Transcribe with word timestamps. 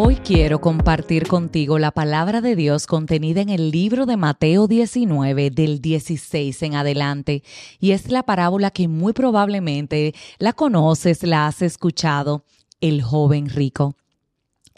Hoy 0.00 0.14
quiero 0.14 0.60
compartir 0.60 1.26
contigo 1.26 1.80
la 1.80 1.90
palabra 1.90 2.40
de 2.40 2.54
Dios 2.54 2.86
contenida 2.86 3.40
en 3.40 3.48
el 3.48 3.72
libro 3.72 4.06
de 4.06 4.16
Mateo 4.16 4.68
19 4.68 5.50
del 5.50 5.80
16 5.80 6.62
en 6.62 6.76
adelante 6.76 7.42
y 7.80 7.90
es 7.90 8.08
la 8.08 8.22
parábola 8.22 8.70
que 8.70 8.86
muy 8.86 9.12
probablemente 9.12 10.14
la 10.38 10.52
conoces, 10.52 11.24
la 11.24 11.48
has 11.48 11.62
escuchado, 11.62 12.44
el 12.80 13.02
joven 13.02 13.48
rico. 13.48 13.96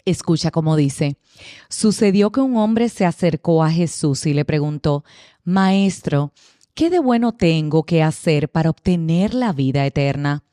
Escucha 0.05 0.49
cómo 0.49 0.75
dice, 0.75 1.17
sucedió 1.69 2.31
que 2.31 2.41
un 2.41 2.57
hombre 2.57 2.89
se 2.89 3.05
acercó 3.05 3.63
a 3.63 3.69
Jesús 3.69 4.25
y 4.25 4.33
le 4.33 4.43
preguntó, 4.43 5.03
Maestro, 5.43 6.31
¿qué 6.73 6.89
de 6.89 6.97
bueno 6.97 7.31
tengo 7.31 7.83
que 7.83 8.01
hacer 8.01 8.49
para 8.49 8.71
obtener 8.71 9.35
la 9.35 9.53
vida 9.53 9.85
eterna? 9.85 10.43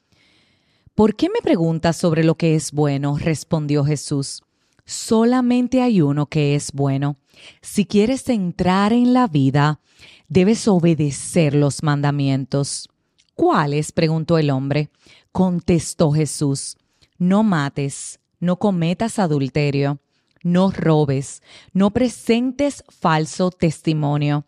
¿Por 0.94 1.16
qué 1.16 1.30
me 1.30 1.40
preguntas 1.40 1.96
sobre 1.96 2.22
lo 2.22 2.34
que 2.34 2.54
es 2.54 2.70
bueno? 2.72 3.16
respondió 3.16 3.82
Jesús 3.82 4.42
solamente 4.88 5.82
hay 5.82 6.00
uno 6.00 6.26
que 6.26 6.54
es 6.54 6.72
bueno. 6.72 7.16
Si 7.60 7.84
quieres 7.84 8.28
entrar 8.28 8.92
en 8.92 9.12
la 9.12 9.26
vida, 9.26 9.80
debes 10.28 10.66
obedecer 10.66 11.54
los 11.54 11.82
mandamientos. 11.82 12.88
¿Cuáles? 13.34 13.92
preguntó 13.92 14.38
el 14.38 14.50
hombre. 14.50 14.90
Contestó 15.30 16.10
Jesús. 16.10 16.76
No 17.18 17.42
mates, 17.42 18.18
no 18.40 18.58
cometas 18.58 19.18
adulterio, 19.18 19.98
no 20.42 20.70
robes, 20.70 21.42
no 21.72 21.90
presentes 21.90 22.84
falso 22.88 23.50
testimonio. 23.50 24.46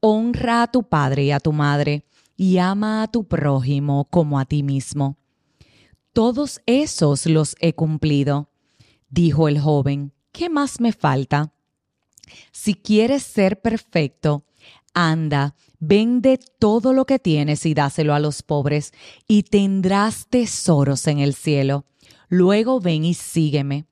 Honra 0.00 0.64
a 0.64 0.70
tu 0.70 0.82
padre 0.82 1.24
y 1.24 1.30
a 1.30 1.40
tu 1.40 1.52
madre, 1.52 2.04
y 2.36 2.58
ama 2.58 3.02
a 3.02 3.08
tu 3.08 3.24
prójimo 3.24 4.06
como 4.10 4.38
a 4.38 4.44
ti 4.44 4.62
mismo. 4.62 5.16
Todos 6.12 6.60
esos 6.66 7.26
los 7.26 7.56
he 7.60 7.72
cumplido 7.72 8.48
dijo 9.10 9.48
el 9.48 9.60
joven, 9.60 10.12
¿qué 10.32 10.48
más 10.48 10.80
me 10.80 10.92
falta? 10.92 11.52
Si 12.52 12.74
quieres 12.74 13.22
ser 13.22 13.60
perfecto, 13.60 14.44
anda, 14.94 15.54
vende 15.78 16.38
todo 16.58 16.92
lo 16.92 17.04
que 17.06 17.18
tienes 17.18 17.64
y 17.66 17.74
dáselo 17.74 18.14
a 18.14 18.20
los 18.20 18.42
pobres, 18.42 18.92
y 19.26 19.44
tendrás 19.44 20.26
tesoros 20.28 21.06
en 21.06 21.18
el 21.18 21.34
cielo. 21.34 21.84
Luego 22.28 22.80
ven 22.80 23.04
y 23.04 23.14
sígueme. 23.14 23.86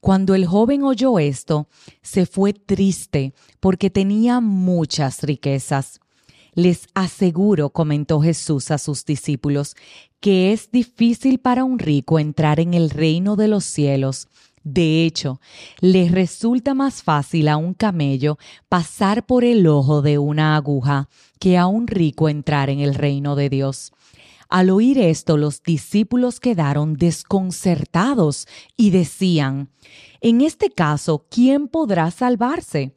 Cuando 0.00 0.34
el 0.34 0.46
joven 0.46 0.84
oyó 0.84 1.18
esto, 1.18 1.68
se 2.02 2.26
fue 2.26 2.52
triste 2.52 3.34
porque 3.60 3.90
tenía 3.90 4.40
muchas 4.40 5.22
riquezas. 5.22 6.00
Les 6.54 6.86
aseguro, 6.94 7.70
comentó 7.70 8.20
Jesús 8.20 8.70
a 8.70 8.78
sus 8.78 9.04
discípulos, 9.04 9.76
que 10.20 10.52
es 10.52 10.70
difícil 10.70 11.38
para 11.38 11.64
un 11.64 11.78
rico 11.78 12.18
entrar 12.18 12.60
en 12.60 12.74
el 12.74 12.90
reino 12.90 13.36
de 13.36 13.48
los 13.48 13.64
cielos. 13.64 14.28
De 14.70 15.06
hecho, 15.06 15.40
les 15.80 16.12
resulta 16.12 16.74
más 16.74 17.02
fácil 17.02 17.48
a 17.48 17.56
un 17.56 17.72
camello 17.72 18.36
pasar 18.68 19.24
por 19.24 19.42
el 19.42 19.66
ojo 19.66 20.02
de 20.02 20.18
una 20.18 20.56
aguja 20.56 21.08
que 21.40 21.56
a 21.56 21.66
un 21.66 21.86
rico 21.86 22.28
entrar 22.28 22.68
en 22.68 22.80
el 22.80 22.94
reino 22.94 23.34
de 23.34 23.48
Dios. 23.48 23.92
Al 24.50 24.68
oír 24.68 24.98
esto, 24.98 25.38
los 25.38 25.62
discípulos 25.62 26.38
quedaron 26.38 26.96
desconcertados 26.96 28.46
y 28.76 28.90
decían, 28.90 29.70
En 30.20 30.42
este 30.42 30.68
caso, 30.68 31.24
¿quién 31.30 31.68
podrá 31.68 32.10
salvarse? 32.10 32.94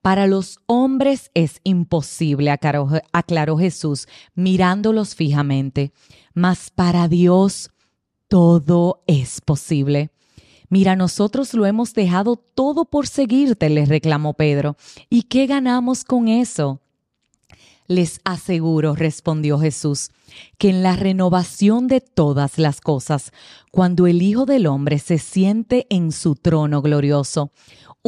Para 0.00 0.28
los 0.28 0.60
hombres 0.66 1.32
es 1.34 1.60
imposible, 1.64 2.52
aclaró, 2.52 3.58
Jesús, 3.58 4.06
mirándolos 4.36 5.16
fijamente, 5.16 5.90
mas 6.32 6.70
para 6.70 7.08
Dios 7.08 7.70
todo 8.28 9.02
es 9.08 9.40
posible. 9.40 10.12
Mira, 10.70 10.96
nosotros 10.96 11.54
lo 11.54 11.66
hemos 11.66 11.94
dejado 11.94 12.36
todo 12.36 12.84
por 12.84 13.06
seguirte, 13.06 13.70
les 13.70 13.88
reclamó 13.88 14.34
Pedro. 14.34 14.76
¿Y 15.08 15.22
qué 15.24 15.46
ganamos 15.46 16.04
con 16.04 16.28
eso? 16.28 16.80
Les 17.88 18.20
aseguro, 18.24 18.94
respondió 18.94 19.58
Jesús, 19.58 20.10
que 20.58 20.68
en 20.68 20.82
la 20.82 20.94
renovación 20.94 21.88
de 21.88 22.00
todas 22.00 22.58
las 22.58 22.80
cosas, 22.80 23.32
cuando 23.72 24.06
el 24.06 24.22
Hijo 24.22 24.44
del 24.44 24.66
Hombre 24.66 24.98
se 24.98 25.18
siente 25.18 25.86
en 25.88 26.12
su 26.12 26.34
trono 26.36 26.82
glorioso, 26.82 27.50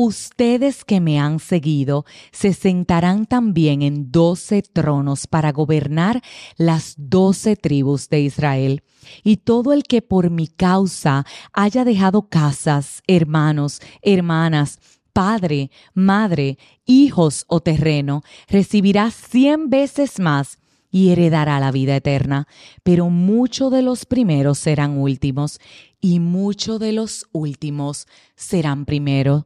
Ustedes 0.02 0.84
que 0.84 1.00
me 1.00 1.18
han 1.18 1.40
seguido 1.40 2.06
se 2.30 2.54
sentarán 2.54 3.26
también 3.26 3.82
en 3.82 4.12
doce 4.12 4.62
tronos 4.62 5.26
para 5.26 5.50
gobernar 5.50 6.22
las 6.56 6.94
doce 6.96 7.56
tribus 7.56 8.08
de 8.08 8.20
Israel. 8.20 8.82
Y 9.24 9.38
todo 9.38 9.72
el 9.72 9.82
que 9.82 10.00
por 10.00 10.30
mi 10.30 10.46
causa 10.46 11.26
haya 11.52 11.84
dejado 11.84 12.28
casas, 12.28 13.02
hermanos, 13.08 13.80
hermanas, 14.00 14.78
padre, 15.12 15.70
madre, 15.94 16.58
hijos 16.86 17.44
o 17.48 17.60
terreno, 17.60 18.22
recibirá 18.48 19.10
cien 19.10 19.70
veces 19.70 20.18
más 20.18 20.58
y 20.90 21.10
heredará 21.10 21.60
la 21.60 21.70
vida 21.70 21.96
eterna. 21.96 22.46
Pero 22.82 23.10
muchos 23.10 23.70
de 23.70 23.82
los 23.82 24.06
primeros 24.06 24.58
serán 24.58 24.98
últimos 24.98 25.60
y 26.00 26.18
muchos 26.18 26.80
de 26.80 26.92
los 26.92 27.26
últimos 27.32 28.06
serán 28.34 28.84
primeros. 28.84 29.44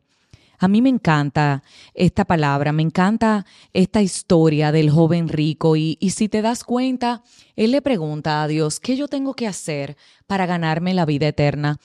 A 0.58 0.68
mí 0.68 0.80
me 0.80 0.88
encanta 0.88 1.62
esta 1.92 2.24
palabra, 2.24 2.72
me 2.72 2.82
encanta 2.82 3.44
esta 3.72 4.00
historia 4.02 4.72
del 4.72 4.88
joven 4.88 5.28
rico 5.28 5.76
y, 5.76 5.98
si 6.10 6.28
te 6.28 6.42
das 6.42 6.64
cuenta, 6.64 7.22
él 7.56 7.72
le 7.72 7.82
pregunta 7.82 8.42
a 8.42 8.48
Dios, 8.48 8.80
¿qué 8.80 8.96
yo 8.96 9.08
tengo 9.08 9.34
que 9.34 9.46
hacer 9.46 9.96
para 10.26 10.46
ganarme 10.46 10.94
la 10.94 11.04
vida 11.04 11.28
eterna? 11.28 11.80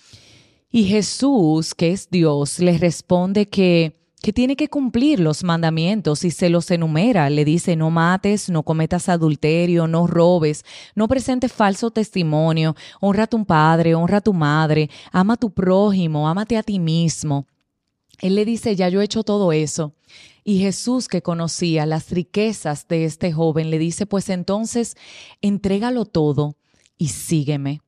Y 0.71 0.83
Jesús, 0.83 1.73
que 1.73 1.91
es 1.91 2.09
Dios, 2.11 2.59
le 2.59 2.77
responde 2.77 3.47
que, 3.47 3.99
que 4.21 4.31
tiene 4.31 4.55
que 4.55 4.67
cumplir 4.67 5.19
los 5.19 5.43
mandamientos 5.43 6.23
y 6.23 6.29
se 6.29 6.49
los 6.49 6.69
enumera. 6.69 7.27
Le 7.31 7.43
dice, 7.43 7.75
no 7.75 7.89
mates, 7.89 8.49
no 8.49 8.61
cometas 8.61 9.09
adulterio, 9.09 9.87
no 9.87 10.05
robes, 10.05 10.63
no 10.93 11.07
presentes 11.07 11.51
falso 11.51 11.89
testimonio, 11.89 12.75
honra 13.01 13.23
a 13.23 13.27
tu 13.27 13.43
padre, 13.45 13.95
honra 13.95 14.17
a 14.17 14.21
tu 14.21 14.33
madre, 14.33 14.91
ama 15.11 15.33
a 15.33 15.37
tu 15.37 15.49
prójimo, 15.51 16.29
ámate 16.29 16.55
a 16.55 16.61
ti 16.61 16.77
mismo. 16.77 17.47
Él 18.21 18.35
le 18.35 18.45
dice, 18.45 18.75
ya 18.75 18.89
yo 18.89 19.01
he 19.01 19.05
hecho 19.05 19.23
todo 19.23 19.51
eso. 19.51 19.95
Y 20.43 20.59
Jesús, 20.59 21.07
que 21.07 21.23
conocía 21.23 21.87
las 21.87 22.11
riquezas 22.11 22.87
de 22.87 23.05
este 23.05 23.31
joven, 23.31 23.71
le 23.71 23.79
dice, 23.79 24.05
pues 24.05 24.29
entonces, 24.29 24.97
entrégalo 25.41 26.05
todo 26.05 26.57
y 26.97 27.07
sígueme. 27.07 27.81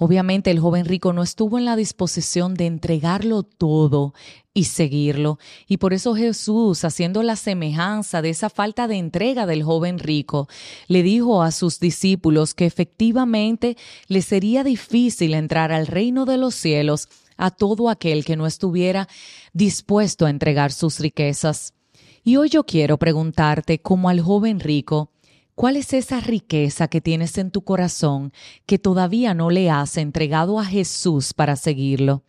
Obviamente 0.00 0.52
el 0.52 0.60
joven 0.60 0.84
rico 0.84 1.12
no 1.12 1.24
estuvo 1.24 1.58
en 1.58 1.64
la 1.64 1.74
disposición 1.74 2.54
de 2.54 2.66
entregarlo 2.66 3.42
todo 3.42 4.14
y 4.54 4.64
seguirlo. 4.64 5.38
Y 5.66 5.78
por 5.78 5.92
eso 5.92 6.14
Jesús, 6.14 6.84
haciendo 6.84 7.24
la 7.24 7.34
semejanza 7.34 8.22
de 8.22 8.30
esa 8.30 8.48
falta 8.48 8.86
de 8.86 8.96
entrega 8.96 9.44
del 9.44 9.64
joven 9.64 9.98
rico, 9.98 10.48
le 10.86 11.02
dijo 11.02 11.42
a 11.42 11.50
sus 11.50 11.80
discípulos 11.80 12.54
que 12.54 12.64
efectivamente 12.64 13.76
le 14.06 14.22
sería 14.22 14.62
difícil 14.62 15.34
entrar 15.34 15.72
al 15.72 15.88
reino 15.88 16.26
de 16.26 16.38
los 16.38 16.54
cielos 16.54 17.08
a 17.36 17.50
todo 17.50 17.88
aquel 17.90 18.24
que 18.24 18.36
no 18.36 18.46
estuviera 18.46 19.08
dispuesto 19.52 20.26
a 20.26 20.30
entregar 20.30 20.70
sus 20.70 21.00
riquezas. 21.00 21.74
Y 22.22 22.36
hoy 22.36 22.50
yo 22.50 22.64
quiero 22.64 22.98
preguntarte, 22.98 23.80
como 23.80 24.08
al 24.08 24.20
joven 24.20 24.60
rico, 24.60 25.10
¿cuál 25.58 25.76
es 25.76 25.92
esa 25.92 26.20
riqueza 26.20 26.86
que 26.86 27.00
tienes 27.00 27.36
en 27.36 27.50
tu 27.50 27.62
corazón 27.62 28.32
que 28.64 28.78
todavía 28.78 29.34
no 29.34 29.50
le 29.50 29.70
has 29.70 29.96
entregado 29.96 30.60
a 30.60 30.64
Jesús 30.64 31.34
para 31.34 31.56
seguirlo? 31.56 32.22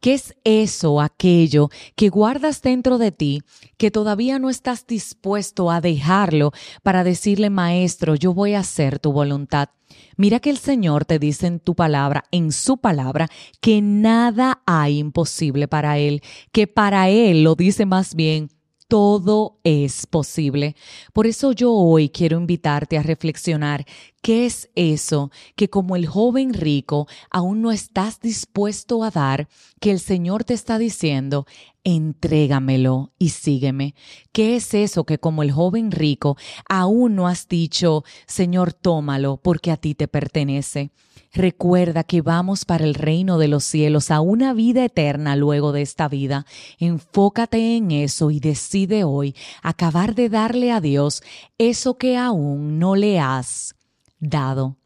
¿Qué 0.00 0.14
es 0.14 0.34
eso, 0.42 1.00
aquello 1.00 1.68
que 1.94 2.08
guardas 2.08 2.62
dentro 2.62 2.98
de 2.98 3.12
ti 3.12 3.42
que 3.76 3.92
todavía 3.92 4.40
no 4.40 4.50
estás 4.50 4.88
dispuesto 4.88 5.70
a 5.70 5.80
dejarlo 5.80 6.50
para 6.82 7.04
decirle, 7.04 7.48
Maestro, 7.48 8.16
yo 8.16 8.34
voy 8.34 8.54
a 8.54 8.60
hacer 8.60 8.98
tu 8.98 9.12
voluntad? 9.12 9.68
Mira 10.16 10.40
que 10.40 10.50
el 10.50 10.58
Señor 10.58 11.04
te 11.04 11.20
dice 11.20 11.46
en 11.46 11.60
tu 11.60 11.76
palabra, 11.76 12.24
en 12.32 12.50
su 12.50 12.78
palabra, 12.78 13.28
que 13.60 13.82
nada 13.82 14.62
hay 14.66 14.98
imposible 14.98 15.68
para 15.68 15.98
Él, 15.98 16.22
que 16.50 16.66
para 16.66 17.08
Él 17.08 17.44
lo 17.44 17.54
dice 17.54 17.86
más 17.86 18.16
bien, 18.16 18.50
todo 18.88 19.58
es 19.64 20.06
posible. 20.06 20.76
Por 21.12 21.26
eso 21.26 21.52
yo 21.52 21.72
hoy 21.72 22.08
quiero 22.10 22.38
invitarte 22.38 22.98
a 22.98 23.02
reflexionar 23.02 23.86
qué 24.22 24.46
es 24.46 24.70
eso 24.74 25.30
que 25.56 25.68
como 25.68 25.96
el 25.96 26.06
joven 26.06 26.54
rico 26.54 27.06
aún 27.30 27.62
no 27.62 27.72
estás 27.72 28.20
dispuesto 28.20 29.02
a 29.02 29.10
dar, 29.10 29.48
que 29.80 29.90
el 29.90 30.00
Señor 30.00 30.44
te 30.44 30.54
está 30.54 30.78
diciendo, 30.78 31.46
entrégamelo 31.82 33.12
y 33.18 33.30
sígueme. 33.30 33.94
¿Qué 34.32 34.56
es 34.56 34.74
eso 34.74 35.04
que 35.04 35.18
como 35.18 35.42
el 35.42 35.52
joven 35.52 35.90
rico 35.90 36.36
aún 36.68 37.14
no 37.14 37.26
has 37.26 37.48
dicho, 37.48 38.04
Señor, 38.26 38.72
tómalo 38.72 39.38
porque 39.38 39.70
a 39.70 39.76
ti 39.76 39.94
te 39.94 40.08
pertenece? 40.08 40.90
Recuerda 41.34 42.04
que 42.04 42.22
vamos 42.22 42.64
para 42.64 42.84
el 42.84 42.94
reino 42.94 43.38
de 43.38 43.48
los 43.48 43.64
cielos, 43.64 44.12
a 44.12 44.20
una 44.20 44.54
vida 44.54 44.84
eterna 44.84 45.34
luego 45.34 45.72
de 45.72 45.82
esta 45.82 46.06
vida. 46.08 46.46
Enfócate 46.78 47.76
en 47.76 47.90
eso 47.90 48.30
y 48.30 48.38
decide 48.38 49.02
hoy 49.02 49.34
acabar 49.60 50.14
de 50.14 50.28
darle 50.28 50.70
a 50.70 50.80
Dios 50.80 51.24
eso 51.58 51.98
que 51.98 52.16
aún 52.16 52.78
no 52.78 52.94
le 52.94 53.18
has 53.18 53.74
dado. 54.20 54.76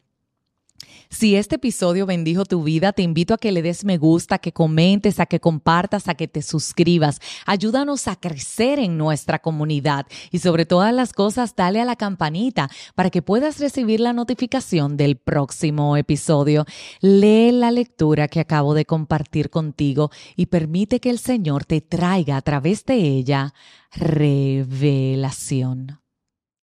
Si 1.11 1.35
este 1.35 1.55
episodio 1.55 2.05
bendijo 2.05 2.45
tu 2.45 2.61
vida, 2.61 2.93
te 2.93 3.01
invito 3.01 3.33
a 3.33 3.39
que 3.39 3.51
le 3.51 3.63
des 3.63 3.83
me 3.83 3.97
gusta, 3.97 4.37
que 4.37 4.53
comentes, 4.53 5.19
a 5.19 5.25
que 5.25 5.39
compartas, 5.39 6.07
a 6.07 6.13
que 6.13 6.27
te 6.27 6.43
suscribas. 6.43 7.19
Ayúdanos 7.47 8.07
a 8.07 8.15
crecer 8.15 8.77
en 8.77 8.95
nuestra 8.95 9.39
comunidad 9.39 10.05
y 10.29 10.37
sobre 10.37 10.67
todas 10.67 10.93
las 10.93 11.13
cosas, 11.13 11.55
dale 11.55 11.81
a 11.81 11.85
la 11.85 11.95
campanita 11.95 12.69
para 12.93 13.09
que 13.09 13.23
puedas 13.23 13.59
recibir 13.59 14.01
la 14.01 14.13
notificación 14.13 14.97
del 14.97 15.17
próximo 15.17 15.97
episodio. 15.97 16.65
Lee 17.01 17.53
la 17.53 17.71
lectura 17.71 18.27
que 18.27 18.39
acabo 18.39 18.75
de 18.75 18.85
compartir 18.85 19.49
contigo 19.49 20.11
y 20.35 20.45
permite 20.45 20.99
que 20.99 21.09
el 21.09 21.17
Señor 21.17 21.65
te 21.65 21.81
traiga 21.81 22.37
a 22.37 22.43
través 22.43 22.85
de 22.85 22.95
ella 22.95 23.55
revelación. 23.91 25.98